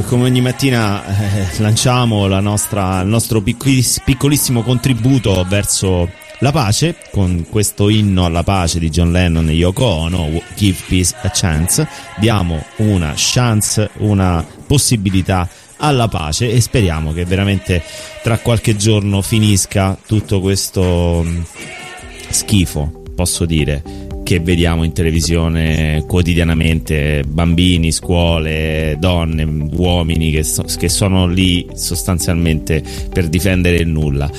come 0.03 0.23
ogni 0.23 0.41
mattina 0.41 1.03
eh, 1.05 1.59
lanciamo 1.59 2.27
nostra, 2.39 3.01
il 3.01 3.07
nostro 3.07 3.41
piccolissimo 3.41 4.61
contributo 4.61 5.45
verso 5.47 6.09
la 6.39 6.51
pace 6.51 6.95
con 7.11 7.45
questo 7.49 7.89
inno 7.89 8.25
alla 8.25 8.43
pace 8.43 8.79
di 8.79 8.89
John 8.89 9.11
Lennon 9.11 9.49
e 9.49 9.53
Yoko 9.53 9.85
Ono, 9.85 10.41
Give 10.55 10.77
Peace 10.87 11.15
a 11.21 11.31
Chance. 11.33 11.87
Diamo 12.19 12.63
una 12.77 13.13
chance, 13.15 13.89
una 13.97 14.45
possibilità 14.65 15.49
alla 15.77 16.07
pace 16.07 16.51
e 16.51 16.61
speriamo 16.61 17.13
che 17.13 17.25
veramente 17.25 17.81
tra 18.21 18.37
qualche 18.39 18.75
giorno 18.75 19.21
finisca 19.21 19.97
tutto 20.05 20.39
questo 20.39 21.23
mm, 21.25 21.41
schifo, 22.29 23.03
posso 23.15 23.45
dire 23.45 24.06
che 24.27 24.41
vediamo 24.41 24.83
in 24.83 24.91
televisione 24.91 26.03
quotidianamente, 26.05 27.23
bambini, 27.25 27.93
scuole, 27.93 28.97
donne, 28.99 29.45
uomini 29.45 30.31
che, 30.31 30.43
so, 30.43 30.63
che 30.63 30.89
sono 30.89 31.27
lì 31.27 31.65
sostanzialmente 31.75 32.83
per 33.09 33.29
difendere 33.29 33.77
il 33.77 33.87
nulla. 33.87 34.29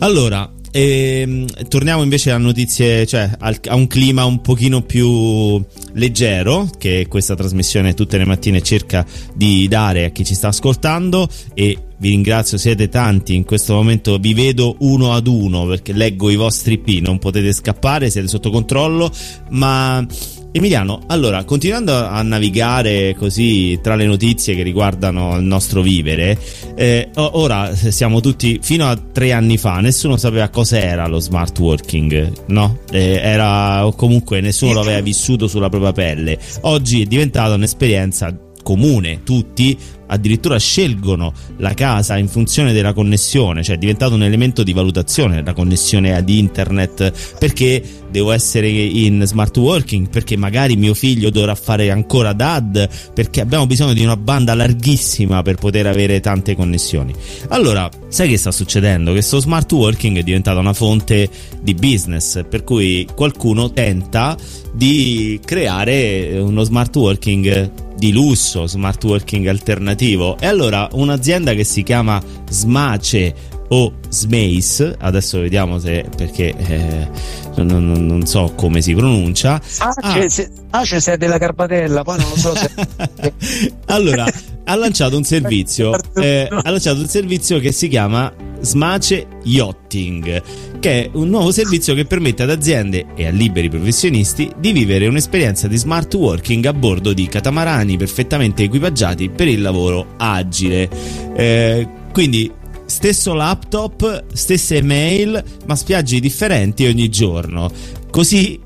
Allora, 0.00 0.52
e, 0.70 1.20
ehm, 1.20 1.68
torniamo 1.68 2.02
invece 2.02 2.30
a 2.30 2.38
notizie, 2.38 3.06
cioè 3.06 3.30
al, 3.38 3.58
a 3.66 3.74
un 3.74 3.86
clima 3.86 4.24
un 4.24 4.40
pochino 4.40 4.82
più 4.82 5.62
leggero 5.94 6.68
che 6.78 7.06
questa 7.08 7.34
trasmissione 7.34 7.94
tutte 7.94 8.18
le 8.18 8.24
mattine 8.24 8.62
cerca 8.62 9.04
di 9.34 9.66
dare 9.68 10.04
a 10.04 10.10
chi 10.10 10.24
ci 10.24 10.34
sta 10.34 10.48
ascoltando. 10.48 11.28
E 11.54 11.78
vi 11.98 12.10
ringrazio, 12.10 12.58
siete 12.58 12.88
tanti, 12.88 13.34
in 13.34 13.44
questo 13.44 13.74
momento 13.74 14.18
vi 14.18 14.32
vedo 14.32 14.76
uno 14.80 15.12
ad 15.12 15.26
uno 15.26 15.66
perché 15.66 15.92
leggo 15.92 16.30
i 16.30 16.36
vostri 16.36 16.78
P, 16.78 17.00
non 17.00 17.18
potete 17.18 17.52
scappare, 17.52 18.08
siete 18.08 18.28
sotto 18.28 18.50
controllo, 18.50 19.10
ma 19.50 20.06
Emiliano, 20.50 21.02
allora, 21.08 21.44
continuando 21.44 21.94
a 21.94 22.22
navigare 22.22 23.14
così 23.14 23.78
tra 23.82 23.94
le 23.96 24.06
notizie 24.06 24.54
che 24.54 24.62
riguardano 24.62 25.36
il 25.36 25.44
nostro 25.44 25.82
vivere, 25.82 26.38
eh, 26.74 27.10
ora 27.16 27.74
siamo 27.74 28.20
tutti, 28.20 28.58
fino 28.62 28.88
a 28.88 28.96
tre 28.96 29.32
anni 29.32 29.58
fa, 29.58 29.80
nessuno 29.80 30.16
sapeva 30.16 30.48
cos'era 30.48 31.06
lo 31.06 31.20
smart 31.20 31.58
working, 31.58 32.44
no? 32.46 32.78
Eh, 32.90 33.20
era, 33.22 33.86
o 33.86 33.92
comunque 33.92 34.40
nessuno 34.40 34.72
lo 34.72 34.80
aveva 34.80 35.00
vissuto 35.00 35.48
sulla 35.48 35.68
propria 35.68 35.92
pelle. 35.92 36.38
Oggi 36.62 37.02
è 37.02 37.04
diventata 37.04 37.54
un'esperienza 37.54 38.34
comune, 38.62 39.22
tutti 39.24 39.76
addirittura 40.08 40.58
scelgono 40.58 41.32
la 41.58 41.74
casa 41.74 42.16
in 42.16 42.28
funzione 42.28 42.72
della 42.72 42.92
connessione, 42.92 43.62
cioè 43.62 43.76
è 43.76 43.78
diventato 43.78 44.14
un 44.14 44.22
elemento 44.22 44.62
di 44.62 44.72
valutazione 44.72 45.42
la 45.42 45.52
connessione 45.52 46.14
ad 46.14 46.28
internet 46.28 47.36
perché 47.38 47.82
devo 48.10 48.32
essere 48.32 48.68
in 48.68 49.22
smart 49.26 49.56
working, 49.58 50.08
perché 50.08 50.36
magari 50.36 50.76
mio 50.76 50.94
figlio 50.94 51.30
dovrà 51.30 51.54
fare 51.54 51.90
ancora 51.90 52.32
DAD, 52.32 53.12
perché 53.12 53.40
abbiamo 53.40 53.66
bisogno 53.66 53.92
di 53.92 54.02
una 54.02 54.16
banda 54.16 54.54
larghissima 54.54 55.42
per 55.42 55.56
poter 55.56 55.86
avere 55.86 56.20
tante 56.20 56.56
connessioni. 56.56 57.12
Allora, 57.48 57.88
sai 58.08 58.30
che 58.30 58.38
sta 58.38 58.50
succedendo? 58.50 59.12
Che 59.12 59.20
sto 59.20 59.40
smart 59.40 59.70
working 59.72 60.18
è 60.18 60.22
diventata 60.22 60.58
una 60.58 60.72
fonte 60.72 61.28
di 61.60 61.74
business, 61.74 62.44
per 62.48 62.64
cui 62.64 63.06
qualcuno 63.14 63.70
tenta 63.72 64.36
di 64.72 65.38
creare 65.44 66.38
uno 66.38 66.62
smart 66.62 66.96
working 66.96 67.86
di 67.98 68.12
lusso, 68.12 68.66
smart 68.66 69.02
working 69.04 69.46
alternativo. 69.46 70.38
E 70.38 70.46
allora 70.46 70.88
un'azienda 70.92 71.52
che 71.52 71.64
si 71.64 71.82
chiama 71.82 72.22
Smace 72.48 73.56
o 73.68 73.92
Smace, 74.08 74.96
adesso 74.98 75.40
vediamo 75.40 75.78
se 75.78 76.06
perché 76.16 76.54
eh, 76.56 77.08
non, 77.56 77.66
non, 77.66 78.06
non, 78.06 78.26
so 78.26 78.52
come 78.54 78.80
si 78.80 78.94
pronuncia. 78.94 79.60
Ace, 79.78 80.50
ah. 80.70 80.78
Ace 80.80 81.00
sei 81.00 81.16
della 81.18 81.38
Carpatella, 81.38 82.02
poi 82.02 82.18
non 82.18 82.28
lo 82.30 82.36
so 82.36 82.54
se. 82.54 82.70
allora, 83.86 84.26
ha 84.64 84.74
lanciato 84.74 85.16
un 85.16 85.24
servizio, 85.24 85.92
eh, 86.14 86.48
ha 86.50 86.70
lanciato 86.70 87.00
un 87.00 87.08
servizio 87.08 87.58
che 87.58 87.72
si 87.72 87.88
chiama 87.88 88.32
Smace 88.60 89.26
Yachting, 89.44 90.42
che 90.80 91.04
è 91.04 91.10
un 91.12 91.28
nuovo 91.28 91.50
servizio 91.50 91.94
che 91.94 92.04
permette 92.04 92.42
ad 92.42 92.50
aziende 92.50 93.06
e 93.14 93.26
a 93.26 93.30
liberi 93.30 93.68
professionisti 93.68 94.50
di 94.58 94.72
vivere 94.72 95.06
un'esperienza 95.06 95.68
di 95.68 95.76
smart 95.76 96.12
working 96.14 96.64
a 96.66 96.72
bordo 96.72 97.12
di 97.12 97.26
catamarani 97.26 97.96
perfettamente 97.96 98.64
equipaggiati 98.64 99.30
per 99.30 99.48
il 99.48 99.62
lavoro 99.62 100.14
agile. 100.16 100.88
Eh, 101.34 101.88
quindi 102.12 102.50
stesso 102.84 103.34
laptop, 103.34 104.24
stesse 104.32 104.82
mail, 104.82 105.42
ma 105.66 105.76
spiagge 105.76 106.20
differenti 106.20 106.86
ogni 106.86 107.08
giorno. 107.08 107.70
Così 108.10 108.58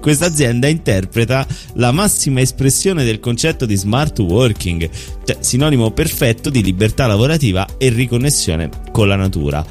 questa 0.00 0.26
azienda 0.26 0.66
interpreta 0.68 1.46
la 1.74 1.92
massima 1.92 2.40
espressione 2.40 3.04
del 3.04 3.20
concetto 3.20 3.66
di 3.66 3.76
smart 3.76 4.18
working, 4.20 4.88
cioè 5.24 5.36
sinonimo 5.40 5.90
perfetto 5.90 6.50
di 6.50 6.62
libertà 6.62 7.06
lavorativa 7.06 7.66
e 7.78 7.88
riconnessione 7.90 8.70
con 8.90 9.08
la 9.08 9.16
natura. 9.16 9.64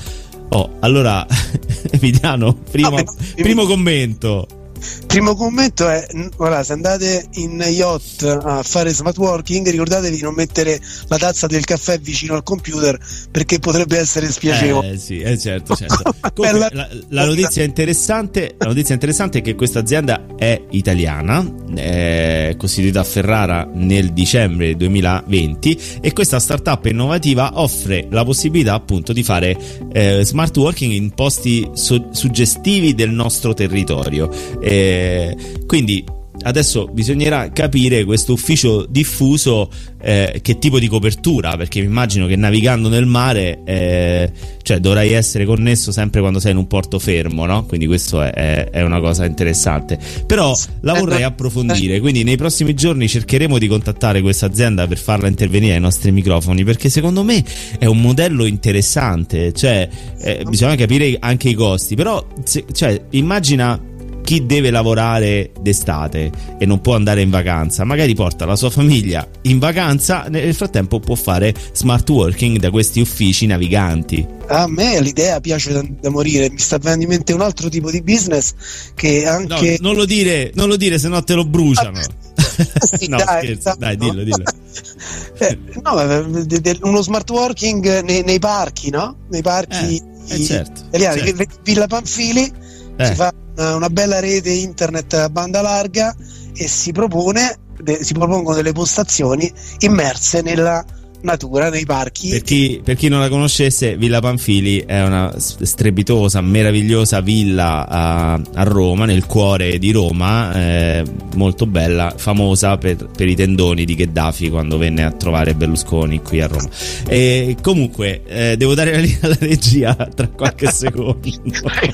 Oh, 0.50 0.78
allora, 0.80 1.25
Emiliano, 1.92 2.54
primo, 2.70 2.98
primo 3.36 3.66
commento. 3.66 4.61
Primo 5.07 5.35
commento 5.35 5.88
è: 5.88 6.05
guarda, 6.35 6.63
se 6.63 6.73
andate 6.73 7.25
in 7.33 7.59
yacht 7.59 8.23
a 8.23 8.63
fare 8.63 8.91
smart 8.91 9.17
working, 9.17 9.67
ricordatevi 9.69 10.15
di 10.15 10.21
non 10.21 10.33
mettere 10.33 10.79
la 11.07 11.17
tazza 11.17 11.47
del 11.47 11.65
caffè 11.65 12.00
vicino 12.00 12.35
al 12.35 12.43
computer 12.43 12.97
perché 13.29 13.59
potrebbe 13.59 13.97
essere 13.97 14.31
spiacevole. 14.31 14.91
Eh 14.91 14.97
sì, 14.97 15.19
eh, 15.19 15.38
certo, 15.38 15.75
certo. 15.75 16.15
Comunque, 16.33 16.69
la, 16.73 16.88
la, 17.09 17.25
notizia 17.25 17.63
interessante, 17.63 18.55
la 18.57 18.67
notizia 18.67 18.93
interessante 18.93 19.39
è 19.39 19.41
che 19.41 19.55
questa 19.55 19.79
azienda 19.79 20.25
è 20.38 20.61
italiana, 20.71 21.45
è 21.75 22.55
costituita 22.57 23.01
a 23.01 23.03
Ferrara 23.03 23.69
nel 23.73 24.13
dicembre 24.13 24.75
2020 24.75 25.79
e 26.01 26.13
questa 26.13 26.39
startup 26.39 26.85
innovativa 26.85 27.59
offre 27.59 28.07
la 28.09 28.23
possibilità 28.23 28.73
appunto 28.73 29.13
di 29.13 29.23
fare 29.23 29.57
eh, 29.91 30.21
smart 30.23 30.55
working 30.57 30.91
in 30.91 31.11
posti 31.11 31.69
so- 31.73 32.09
suggestivi 32.11 32.93
del 32.93 33.11
nostro 33.11 33.53
territorio. 33.53 34.29
Eh, 34.72 35.36
quindi 35.66 36.01
adesso 36.44 36.88
bisognerà 36.88 37.51
capire 37.51 38.04
questo 38.04 38.34
ufficio 38.34 38.86
diffuso 38.90 39.70
eh, 40.01 40.40
che 40.42 40.58
tipo 40.58 40.80
di 40.80 40.88
copertura 40.88 41.56
perché 41.58 41.82
mi 41.82 41.86
immagino 41.86 42.25
che 42.25 42.36
navigando 42.36 42.90
nel 42.90 43.06
mare 43.06 43.60
eh, 43.63 44.32
cioè 44.63 44.80
dovrai 44.80 45.12
essere 45.12 45.46
connesso 45.46 45.92
sempre 45.92 46.22
quando 46.22 46.40
sei 46.40 46.51
in 46.51 46.58
un 46.58 46.68
porto 46.68 46.98
fermo 46.98 47.46
no? 47.46 47.66
quindi 47.66 47.86
questo 47.86 48.22
è, 48.22 48.32
è, 48.32 48.70
è 48.70 48.82
una 48.82 49.00
cosa 49.00 49.25
interessante. 49.25 50.00
Però 50.25 50.58
la 50.82 50.94
vorrei 50.94 51.24
approfondire 51.24 52.00
quindi 52.00 52.24
nei 52.24 52.38
prossimi 52.38 52.74
giorni 52.74 53.08
cercheremo 53.08 53.58
di 53.58 53.68
contattare 53.68 54.22
questa 54.22 54.46
azienda 54.46 54.88
per 54.88 54.98
farla 54.98 55.28
intervenire 55.28 55.75
ai 55.75 55.80
nostri 55.80 56.12
microfoni 56.12 56.63
perché 56.63 56.90
secondo 56.90 57.24
me 57.24 57.44
è 57.78 57.86
un 57.86 58.00
modello 58.00 58.46
interessante 58.46 59.51
cioè 59.54 59.88
eh, 60.20 60.44
bisogna 60.48 60.75
capire 60.75 61.18
anche 61.20 61.50
i 61.50 61.54
costi 61.54 61.96
però 61.96 62.25
se, 62.44 62.66
cioè, 62.72 63.00
immagina 63.12 63.79
chi 64.24 64.46
deve 64.46 64.70
lavorare 64.70 65.51
d'estate 65.60 66.31
e 66.57 66.66
non 66.66 66.81
può 66.81 66.96
andare 66.96 67.22
in 67.22 67.29
vacanza, 67.29 67.84
magari 67.84 68.14
porta 68.16 68.46
la 68.46 68.55
sua 68.55 68.70
famiglia 68.70 69.27
in 69.44 69.60
vacanza, 69.60 70.25
nel 70.29 70.53
frattempo 70.53 71.00
può 71.00 71.16
fare 71.16 71.53
smart 71.74 72.10
working 72.10 72.57
da 72.57 72.70
questi 72.70 73.00
uffici 73.00 73.46
naviganti. 73.46 74.25
A 74.48 74.68
me 74.68 75.00
l'idea 75.01 75.40
piace 75.40 75.74
da, 75.74 75.84
da 75.84 76.10
morire, 76.10 76.50
mi 76.50 76.60
sta 76.60 76.77
venendo 76.77 77.03
in 77.03 77.10
mente 77.10 77.34
un 77.34 77.42
altro 77.42 77.70
tipo 77.70 77.90
di 77.90 78.01
business 78.01 78.53
che 78.96 79.25
anche... 79.25 79.77
No, 79.79 79.90
non 79.90 79.96
lo 79.96 80.05
dire, 80.05 80.51
non 80.55 80.68
lo 80.68 80.75
dire, 80.75 81.00
se 81.00 81.07
no 81.07 81.24
te 81.24 81.34
lo 81.34 81.46
bruciano. 81.46 82.00
sì, 82.98 83.07
no, 83.07 83.18
dai, 83.18 83.44
scherzo, 83.44 83.75
dai, 83.77 83.98
dillo, 83.98 84.24
dillo. 84.24 84.44
eh, 85.40 85.57
no, 85.81 86.44
de, 86.44 86.62
de, 86.62 86.79
uno 86.81 87.01
smart 87.01 87.29
working 87.29 88.01
nei, 88.01 88.24
nei, 88.24 88.40
parchi, 88.40 88.90
no? 88.90 89.16
Nei 89.29 89.42
parchi 89.42 90.01
eh, 90.27 90.36
eh, 90.36 90.44
certo, 90.44 90.81
italiani, 90.88 91.20
certo. 91.22 91.60
Villa 91.64 91.88
Panfili 91.88 92.44
si 92.44 92.51
eh. 92.98 93.16
fa 93.16 93.34
una 93.69 93.89
bella 93.89 94.19
rete 94.19 94.51
internet 94.51 95.13
a 95.13 95.29
banda 95.29 95.61
larga 95.61 96.15
e 96.53 96.67
si 96.67 96.91
propone 96.91 97.57
si 98.01 98.13
propongono 98.13 98.55
delle 98.55 98.74
postazioni 98.74 99.51
immerse 99.79 100.41
nella 100.41 100.85
natura 101.22 101.70
nei 101.70 101.86
parchi. 101.86 102.29
Per 102.29 102.42
chi, 102.42 102.81
per 102.84 102.96
chi, 102.96 103.07
non 103.07 103.20
la 103.20 103.29
conoscesse, 103.29 103.98
Villa 103.98 104.20
Panfili 104.20 104.84
è 104.86 105.03
una 105.03 105.34
strepitosa, 105.38 106.42
meravigliosa 106.42 107.22
villa 107.22 107.88
a, 107.88 108.34
a 108.34 108.64
Roma, 108.64 109.05
nel 109.05 109.25
cuore 109.25 109.77
di 109.77 109.92
Roma, 109.92 110.53
eh, 110.53 111.03
molto 111.36 111.66
bella, 111.66 112.14
famosa 112.16 112.77
per, 112.77 113.07
per, 113.07 113.27
i 113.27 113.36
tendoni 113.36 113.86
di 113.86 113.96
Gheddafi 113.96 114.50
quando 114.50 114.77
venne 114.77 115.03
a 115.03 115.12
trovare 115.12 115.53
Berlusconi 115.53 116.22
qui 116.22 116.42
a 116.42 116.48
Roma. 116.48 116.70
E 117.07 117.55
comunque, 117.62 118.24
eh, 118.25 118.57
devo 118.57 118.74
dare 118.74 118.92
la 118.92 119.00
linea 119.00 119.20
alla 119.22 119.38
regia 119.40 119.96
tra 119.96 120.27
qualche 120.27 120.70
secondo. 120.72 121.20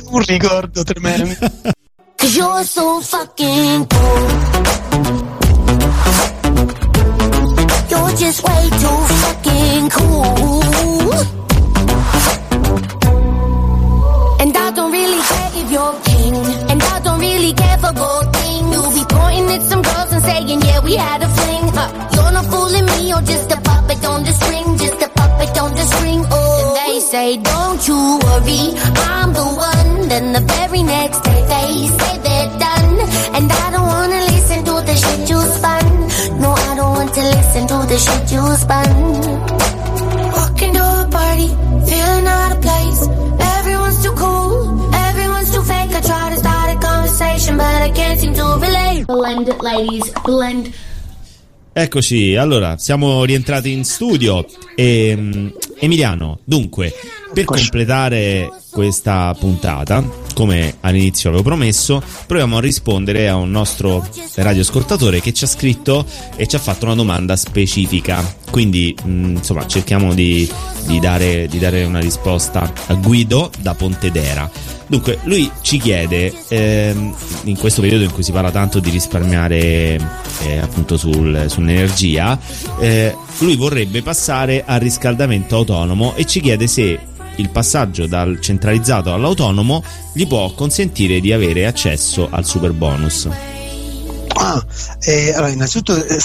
Un 0.09 0.23
ricordo 0.25 0.83
tremendo. 0.83 1.35
You're 2.19 2.63
so 2.63 2.99
fucking 2.99 3.87
cool. 3.87 5.26
Just 8.19 8.43
way 8.43 8.69
too 8.81 8.99
fucking 9.21 9.89
cool. 9.91 11.13
And 14.41 14.57
I 14.57 14.71
don't 14.75 14.91
really 14.91 15.21
care 15.21 15.51
if 15.53 15.71
you're 15.71 15.93
king. 16.01 16.35
And 16.71 16.81
I 16.81 16.99
don't 17.01 17.19
really 17.19 17.53
care 17.53 17.77
for 17.77 17.93
gold 17.93 18.35
things. 18.35 18.73
You'll 18.73 18.91
be 18.91 19.05
pointing 19.07 19.49
at 19.55 19.61
some 19.61 19.83
girls 19.83 20.11
and 20.13 20.23
saying, 20.23 20.61
yeah, 20.61 20.79
we 20.79 20.95
had 20.95 21.21
a 21.21 21.29
fling. 21.29 21.67
Huh. 21.77 21.89
You're 22.13 22.31
not 22.31 22.45
fooling 22.47 22.85
me, 22.85 23.09
you're 23.09 23.21
just 23.21 23.51
a 23.51 23.61
puppet 23.61 24.03
on 24.03 24.23
the 24.23 24.31
string. 24.31 24.77
Just 24.77 24.99
a 25.03 25.09
puppet 25.09 25.57
on 25.61 25.71
the 25.75 25.85
string. 25.93 26.25
Oh, 26.31 26.75
and 26.75 26.95
they 26.95 26.99
say, 26.99 27.37
don't 27.37 27.87
you 27.87 28.19
worry, 28.25 28.73
I'm 29.13 29.31
the 29.33 29.45
one. 29.45 30.09
Then 30.09 30.33
the 30.33 30.41
very 30.41 30.81
next 30.81 31.19
day 31.23 31.41
they 31.53 31.87
say 31.99 32.17
they're 32.25 32.51
done. 32.65 32.99
And 33.35 33.51
I 33.51 33.71
don't 33.71 33.85
wanna 33.85 34.21
listen 34.33 34.65
to 34.65 34.73
the 34.89 34.95
shit 34.95 35.29
you 35.29 35.39
spun. 35.53 35.76
To 37.17 37.23
listen 37.23 37.65
to 37.67 37.77
the 37.89 37.97
shit 37.97 38.31
you 38.31 38.43
spun. 38.61 38.89
Walking 40.37 40.73
to 40.73 40.83
a 40.83 41.07
party, 41.09 41.47
feeling 41.89 42.27
out 42.27 42.51
of 42.55 42.61
place. 42.61 43.01
Everyone's 43.57 43.99
too 44.03 44.13
cool, 44.13 44.93
everyone's 44.93 45.51
too 45.51 45.63
fake. 45.63 45.91
I 45.97 46.01
try 46.01 46.29
to 46.29 46.37
start 46.37 46.75
a 46.75 46.77
conversation, 46.79 47.57
but 47.57 47.81
I 47.81 47.89
can't 47.89 48.19
seem 48.19 48.33
to 48.35 48.45
relate. 48.61 49.05
Blend 49.07 49.47
it, 49.47 49.61
ladies, 49.61 50.11
blend. 50.23 50.71
Eccoci, 51.73 52.35
allora 52.35 52.77
siamo 52.77 53.23
rientrati 53.23 53.71
in 53.71 53.83
studio 53.83 54.45
e 54.75 55.13
um, 55.15 55.53
Emiliano, 55.79 56.39
dunque, 56.43 56.91
per 57.33 57.45
completare 57.45 58.49
questa 58.77 59.35
puntata, 59.39 60.07
come 60.35 60.75
all'inizio 60.81 61.29
avevo 61.29 61.41
promesso, 61.43 61.99
proviamo 62.27 62.57
a 62.57 62.61
rispondere 62.61 63.27
a 63.27 63.35
un 63.35 63.49
nostro 63.49 64.07
radioascoltatore 64.35 65.19
che 65.19 65.33
ci 65.33 65.45
ha 65.45 65.47
scritto 65.47 66.05
e 66.35 66.45
ci 66.45 66.55
ha 66.55 66.59
fatto 66.59 66.85
una 66.85 66.93
domanda 66.93 67.35
specifica. 67.35 68.23
Quindi, 68.51 68.95
mh, 69.03 69.09
mm, 69.09 69.35
insomma, 69.37 69.65
cerchiamo 69.65 70.13
di, 70.13 70.47
di, 70.85 70.99
dare, 70.99 71.47
di 71.47 71.57
dare 71.57 71.85
una 71.85 71.99
risposta 71.99 72.71
a 72.85 72.93
Guido 72.93 73.49
da 73.61 73.73
Pontedera. 73.73 74.47
Dunque, 74.85 75.17
lui 75.23 75.49
ci 75.61 75.79
chiede, 75.79 76.31
ehm, 76.47 77.15
in 77.45 77.57
questo 77.57 77.81
periodo 77.81 78.03
in 78.03 78.11
cui 78.11 78.21
si 78.21 78.31
parla 78.31 78.51
tanto 78.51 78.79
di 78.79 78.91
risparmiare 78.91 79.57
eh, 80.43 80.57
appunto 80.61 80.97
sul, 80.97 81.45
sull'energia, 81.47 82.39
eh, 82.79 83.15
lui 83.39 83.55
vorrebbe 83.55 84.03
passare 84.03 84.63
al 84.63 84.79
riscaldamento 84.79 85.55
autonomo 85.55 86.13
e 86.15 86.25
ci 86.25 86.41
chiede 86.41 86.67
se 86.67 87.15
il 87.37 87.49
passaggio 87.49 88.07
dal 88.07 88.39
centralizzato 88.41 89.13
all'autonomo 89.13 89.83
gli 90.13 90.27
può 90.27 90.53
consentire 90.53 91.19
di 91.19 91.33
avere 91.33 91.65
accesso 91.65 92.27
al 92.29 92.45
super 92.45 92.73
bonus. 92.73 93.27
Ah, 94.39 94.63
eh, 94.99 95.33
allora, 95.33 95.49
innanzitutto 95.49 95.95
eh, 96.03 96.19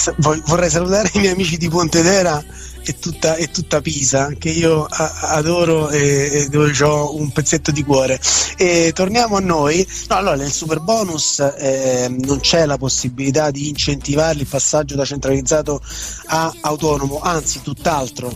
vorrei 0.45 0.69
salutare 0.69 1.09
i 1.13 1.19
miei 1.19 1.33
amici 1.33 1.57
di 1.57 1.67
Pontedera 1.67 2.43
e 2.85 2.99
tutta, 2.99 3.35
e 3.35 3.49
tutta 3.49 3.81
Pisa, 3.81 4.33
che 4.37 4.49
io 4.49 4.85
a, 4.87 5.11
adoro 5.31 5.89
e, 5.89 6.29
e 6.31 6.47
dove 6.49 6.71
ho 6.83 7.15
un 7.15 7.31
pezzetto 7.31 7.71
di 7.71 7.83
cuore. 7.83 8.19
E 8.57 8.91
torniamo 8.93 9.37
a 9.37 9.39
noi. 9.39 9.87
No, 10.09 10.15
allora, 10.17 10.35
nel 10.35 10.51
super 10.51 10.79
bonus 10.79 11.39
eh, 11.39 12.07
non 12.09 12.39
c'è 12.39 12.65
la 12.65 12.77
possibilità 12.77 13.49
di 13.51 13.69
incentivare 13.69 14.39
il 14.39 14.47
passaggio 14.47 14.95
da 14.95 15.05
centralizzato 15.05 15.81
a 16.27 16.53
autonomo, 16.61 17.19
anzi, 17.21 17.61
tutt'altro. 17.61 18.31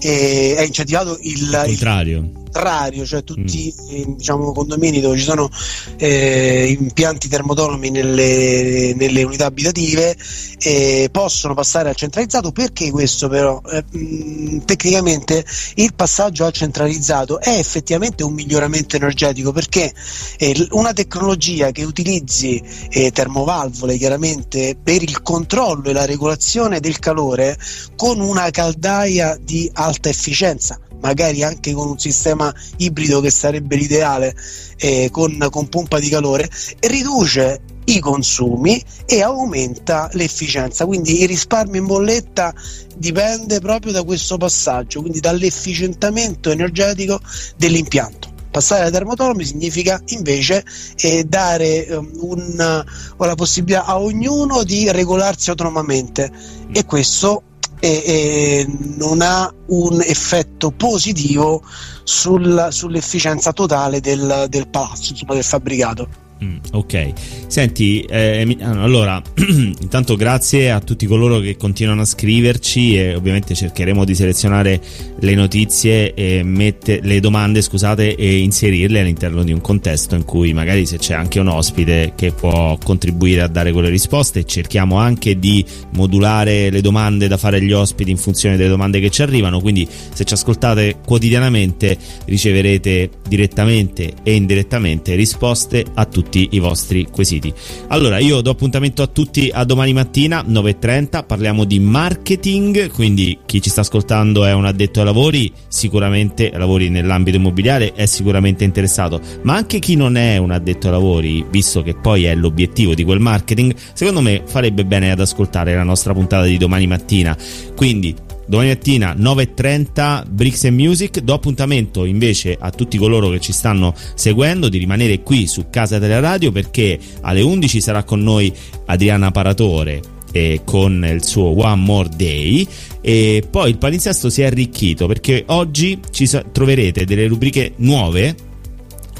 È 0.00 0.62
incentivato 0.62 1.18
il, 1.20 1.42
il 1.42 1.62
contrario 1.66 2.39
contrario, 2.50 3.06
cioè 3.06 3.22
tutti 3.22 3.72
mm. 3.76 3.94
i 3.94 4.14
diciamo, 4.16 4.52
condomini 4.52 5.00
dove 5.00 5.16
ci 5.16 5.24
sono 5.24 5.48
eh, 5.96 6.76
impianti 6.78 7.28
termotonomi 7.28 7.90
nelle, 7.90 8.92
nelle 8.96 9.22
unità 9.22 9.46
abitative 9.46 10.16
eh, 10.58 11.08
possono 11.10 11.54
passare 11.54 11.88
al 11.88 11.94
centralizzato 11.94 12.50
perché 12.50 12.90
questo 12.90 13.28
però 13.28 13.62
eh, 13.70 13.84
mh, 13.88 14.64
tecnicamente 14.64 15.44
il 15.76 15.94
passaggio 15.94 16.44
al 16.44 16.52
centralizzato 16.52 17.40
è 17.40 17.56
effettivamente 17.56 18.24
un 18.24 18.34
miglioramento 18.34 18.96
energetico 18.96 19.52
perché 19.52 19.92
eh, 20.38 20.66
una 20.72 20.92
tecnologia 20.92 21.70
che 21.70 21.84
utilizzi 21.84 22.62
eh, 22.90 23.10
termovalvole 23.12 23.96
chiaramente 23.96 24.76
per 24.82 25.02
il 25.02 25.22
controllo 25.22 25.88
e 25.88 25.92
la 25.92 26.04
regolazione 26.04 26.80
del 26.80 26.98
calore 26.98 27.56
con 27.96 28.20
una 28.20 28.50
caldaia 28.50 29.38
di 29.40 29.70
alta 29.72 30.08
efficienza 30.08 30.78
magari 31.00 31.42
anche 31.42 31.72
con 31.72 31.88
un 31.88 31.98
sistema 31.98 32.39
ibrido 32.76 33.20
che 33.20 33.30
sarebbe 33.30 33.76
l'ideale 33.76 34.34
eh, 34.76 35.08
con, 35.10 35.46
con 35.50 35.68
pompa 35.68 35.98
di 35.98 36.08
calore, 36.08 36.48
riduce 36.80 37.60
i 37.84 37.98
consumi 37.98 38.82
e 39.06 39.22
aumenta 39.22 40.08
l'efficienza. 40.12 40.86
Quindi 40.86 41.22
il 41.22 41.28
risparmio 41.28 41.80
in 41.80 41.86
bolletta 41.86 42.54
dipende 42.96 43.60
proprio 43.60 43.92
da 43.92 44.02
questo 44.02 44.36
passaggio, 44.36 45.00
quindi 45.00 45.20
dall'efficientamento 45.20 46.50
energetico 46.50 47.20
dell'impianto. 47.56 48.28
Passare 48.50 48.86
ai 48.86 48.90
termotonomi 48.90 49.44
significa 49.44 50.00
invece 50.06 50.64
eh, 50.96 51.22
dare 51.22 51.86
um, 51.90 52.10
un, 52.20 52.84
la 53.16 53.34
possibilità 53.36 53.84
a 53.84 54.00
ognuno 54.00 54.64
di 54.64 54.90
regolarsi 54.90 55.50
autonomamente 55.50 56.30
e 56.72 56.84
questo 56.84 57.44
e, 57.80 58.02
e 58.06 58.66
non 58.96 59.20
ha 59.22 59.52
un 59.66 60.00
effetto 60.02 60.70
positivo 60.70 61.62
sul, 62.04 62.68
sull'efficienza 62.70 63.52
totale 63.52 64.00
del, 64.00 64.46
del 64.48 64.68
palazzo, 64.68 65.12
insomma, 65.12 65.34
del 65.34 65.44
fabbricato. 65.44 66.28
Mm, 66.42 66.56
ok, 66.72 67.12
senti, 67.48 68.00
eh, 68.00 68.56
allora 68.60 69.20
intanto 69.36 70.16
grazie 70.16 70.70
a 70.70 70.80
tutti 70.80 71.04
coloro 71.04 71.38
che 71.38 71.58
continuano 71.58 72.00
a 72.00 72.06
scriverci 72.06 72.96
e 72.96 73.14
ovviamente 73.14 73.54
cercheremo 73.54 74.06
di 74.06 74.14
selezionare 74.14 74.80
le 75.18 75.34
notizie 75.34 76.14
e 76.14 76.42
mette, 76.42 77.00
le 77.02 77.20
domande 77.20 77.60
scusate 77.60 78.14
e 78.14 78.38
inserirle 78.38 79.00
all'interno 79.00 79.42
di 79.42 79.52
un 79.52 79.60
contesto 79.60 80.14
in 80.14 80.24
cui 80.24 80.54
magari 80.54 80.86
se 80.86 80.96
c'è 80.96 81.12
anche 81.12 81.40
un 81.40 81.48
ospite 81.48 82.14
che 82.16 82.32
può 82.32 82.78
contribuire 82.82 83.42
a 83.42 83.48
dare 83.48 83.70
quelle 83.70 83.90
risposte. 83.90 84.46
Cerchiamo 84.46 84.96
anche 84.96 85.38
di 85.38 85.62
modulare 85.92 86.70
le 86.70 86.80
domande 86.80 87.28
da 87.28 87.36
fare 87.36 87.58
agli 87.58 87.72
ospiti 87.72 88.10
in 88.10 88.16
funzione 88.16 88.56
delle 88.56 88.70
domande 88.70 88.98
che 88.98 89.10
ci 89.10 89.20
arrivano. 89.20 89.60
Quindi 89.60 89.86
se 90.14 90.24
ci 90.24 90.32
ascoltate 90.32 90.96
quotidianamente 91.04 91.98
riceverete 92.24 93.10
direttamente 93.28 94.14
e 94.22 94.34
indirettamente 94.34 95.14
risposte 95.14 95.84
a 95.92 96.06
tutti 96.06 96.29
tutti 96.30 96.48
i 96.52 96.60
vostri 96.60 97.08
quesiti. 97.10 97.52
Allora, 97.88 98.18
io 98.18 98.40
do 98.40 98.50
appuntamento 98.50 99.02
a 99.02 99.08
tutti 99.08 99.50
a 99.52 99.64
domani 99.64 99.92
mattina 99.92 100.44
9.30, 100.46 101.26
parliamo 101.26 101.64
di 101.64 101.80
marketing, 101.80 102.90
quindi 102.92 103.40
chi 103.44 103.60
ci 103.60 103.68
sta 103.68 103.80
ascoltando 103.80 104.44
è 104.44 104.52
un 104.52 104.64
addetto 104.64 105.00
ai 105.00 105.06
lavori, 105.06 105.52
sicuramente 105.66 106.52
lavori 106.54 106.88
nell'ambito 106.88 107.36
immobiliare, 107.36 107.92
è 107.94 108.06
sicuramente 108.06 108.62
interessato, 108.62 109.20
ma 109.42 109.56
anche 109.56 109.80
chi 109.80 109.96
non 109.96 110.16
è 110.16 110.36
un 110.36 110.52
addetto 110.52 110.86
ai 110.86 110.92
lavori, 110.92 111.44
visto 111.50 111.82
che 111.82 111.94
poi 111.94 112.24
è 112.24 112.34
l'obiettivo 112.36 112.94
di 112.94 113.02
quel 113.02 113.18
marketing, 113.18 113.74
secondo 113.92 114.20
me 114.20 114.42
farebbe 114.46 114.84
bene 114.84 115.10
ad 115.10 115.18
ascoltare 115.18 115.74
la 115.74 115.82
nostra 115.82 116.12
puntata 116.12 116.44
di 116.44 116.56
domani 116.56 116.86
mattina. 116.86 117.36
Quindi 117.74 118.14
domani 118.50 118.70
mattina 118.70 119.14
9.30 119.14 120.28
Bricks 120.28 120.64
and 120.64 120.76
Music. 120.76 121.20
Do 121.20 121.34
appuntamento 121.34 122.04
invece 122.04 122.56
a 122.58 122.70
tutti 122.70 122.98
coloro 122.98 123.30
che 123.30 123.38
ci 123.38 123.52
stanno 123.52 123.94
seguendo 124.16 124.68
di 124.68 124.76
rimanere 124.78 125.22
qui 125.22 125.46
su 125.46 125.66
Casa 125.70 126.00
Teleradio 126.00 126.50
perché 126.50 126.98
alle 127.20 127.42
11 127.42 127.80
sarà 127.80 128.02
con 128.02 128.20
noi 128.20 128.52
Adriana 128.86 129.30
Paratore 129.30 130.00
eh, 130.32 130.62
con 130.64 131.06
il 131.08 131.24
suo 131.24 131.56
One 131.64 131.80
More 131.80 132.08
Day. 132.16 132.66
E 133.00 133.44
poi 133.48 133.70
il 133.70 133.78
palinsesto 133.78 134.28
si 134.28 134.42
è 134.42 134.46
arricchito 134.46 135.06
perché 135.06 135.44
oggi 135.46 136.00
ci 136.10 136.28
troverete 136.50 137.04
delle 137.04 137.28
rubriche 137.28 137.74
nuove 137.76 138.34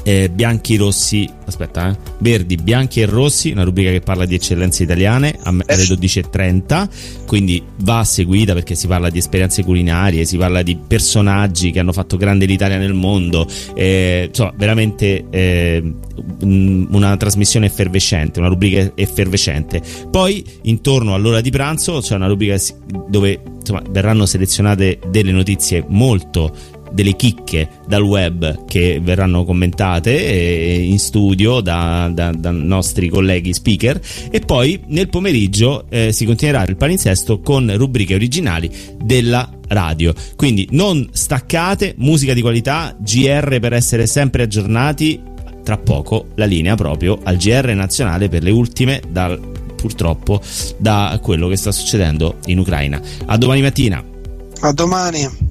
eh, 0.03 0.29
bianchi, 0.29 0.75
rossi, 0.77 1.29
aspetta, 1.45 1.89
eh, 1.89 1.97
verdi, 2.19 2.55
bianchi 2.55 3.01
e 3.01 3.05
rossi, 3.05 3.51
una 3.51 3.63
rubrica 3.63 3.91
che 3.91 4.01
parla 4.01 4.25
di 4.25 4.35
eccellenze 4.35 4.83
italiane 4.83 5.37
alle 5.43 5.63
12.30, 5.65 6.89
quindi 7.25 7.63
va 7.81 8.03
seguita 8.03 8.53
perché 8.53 8.75
si 8.75 8.87
parla 8.87 9.09
di 9.09 9.19
esperienze 9.19 9.63
culinarie, 9.63 10.25
si 10.25 10.37
parla 10.37 10.61
di 10.61 10.75
personaggi 10.75 11.71
che 11.71 11.79
hanno 11.79 11.93
fatto 11.93 12.17
grande 12.17 12.45
l'Italia 12.45 12.77
nel 12.77 12.93
mondo, 12.93 13.47
eh, 13.75 14.25
insomma 14.27 14.53
veramente 14.55 15.25
eh, 15.29 15.93
una 16.41 17.17
trasmissione 17.17 17.67
effervescente, 17.67 18.39
una 18.39 18.49
rubrica 18.49 18.91
effervescente. 18.95 19.81
Poi 20.09 20.43
intorno 20.63 21.13
all'ora 21.13 21.41
di 21.41 21.49
pranzo 21.51 21.99
c'è 21.99 22.15
una 22.15 22.27
rubrica 22.27 22.57
dove 23.07 23.41
insomma, 23.59 23.81
verranno 23.89 24.25
selezionate 24.25 24.99
delle 25.09 25.31
notizie 25.31 25.83
molto 25.87 26.79
delle 26.91 27.15
chicche 27.15 27.69
dal 27.87 28.01
web 28.01 28.65
che 28.65 28.99
verranno 29.01 29.43
commentate 29.43 30.25
eh, 30.25 30.81
in 30.83 30.99
studio 30.99 31.61
da, 31.61 32.09
da, 32.13 32.31
da 32.31 32.51
nostri 32.51 33.09
colleghi 33.09 33.53
speaker 33.53 33.99
e 34.29 34.39
poi 34.39 34.81
nel 34.87 35.09
pomeriggio 35.09 35.85
eh, 35.89 36.11
si 36.11 36.25
continuerà 36.25 36.65
il 36.65 36.75
palinsesto 36.75 37.39
con 37.39 37.71
rubriche 37.75 38.15
originali 38.15 38.69
della 39.01 39.49
radio. 39.69 40.13
Quindi 40.35 40.67
non 40.71 41.07
staccate, 41.11 41.95
musica 41.97 42.33
di 42.33 42.41
qualità, 42.41 42.95
GR 42.97 43.59
per 43.59 43.73
essere 43.73 44.07
sempre 44.07 44.43
aggiornati. 44.43 45.29
Tra 45.63 45.77
poco 45.77 46.29
la 46.35 46.45
linea 46.45 46.75
proprio 46.75 47.19
al 47.23 47.37
GR 47.37 47.73
nazionale 47.75 48.29
per 48.29 48.41
le 48.41 48.49
ultime 48.49 48.99
dal, 49.07 49.39
purtroppo 49.75 50.41
da 50.77 51.19
quello 51.21 51.47
che 51.47 51.55
sta 51.55 51.71
succedendo 51.71 52.37
in 52.45 52.59
Ucraina. 52.59 52.99
A 53.25 53.37
domani 53.37 53.61
mattina. 53.61 54.03
A 54.61 54.71
domani. 54.73 55.50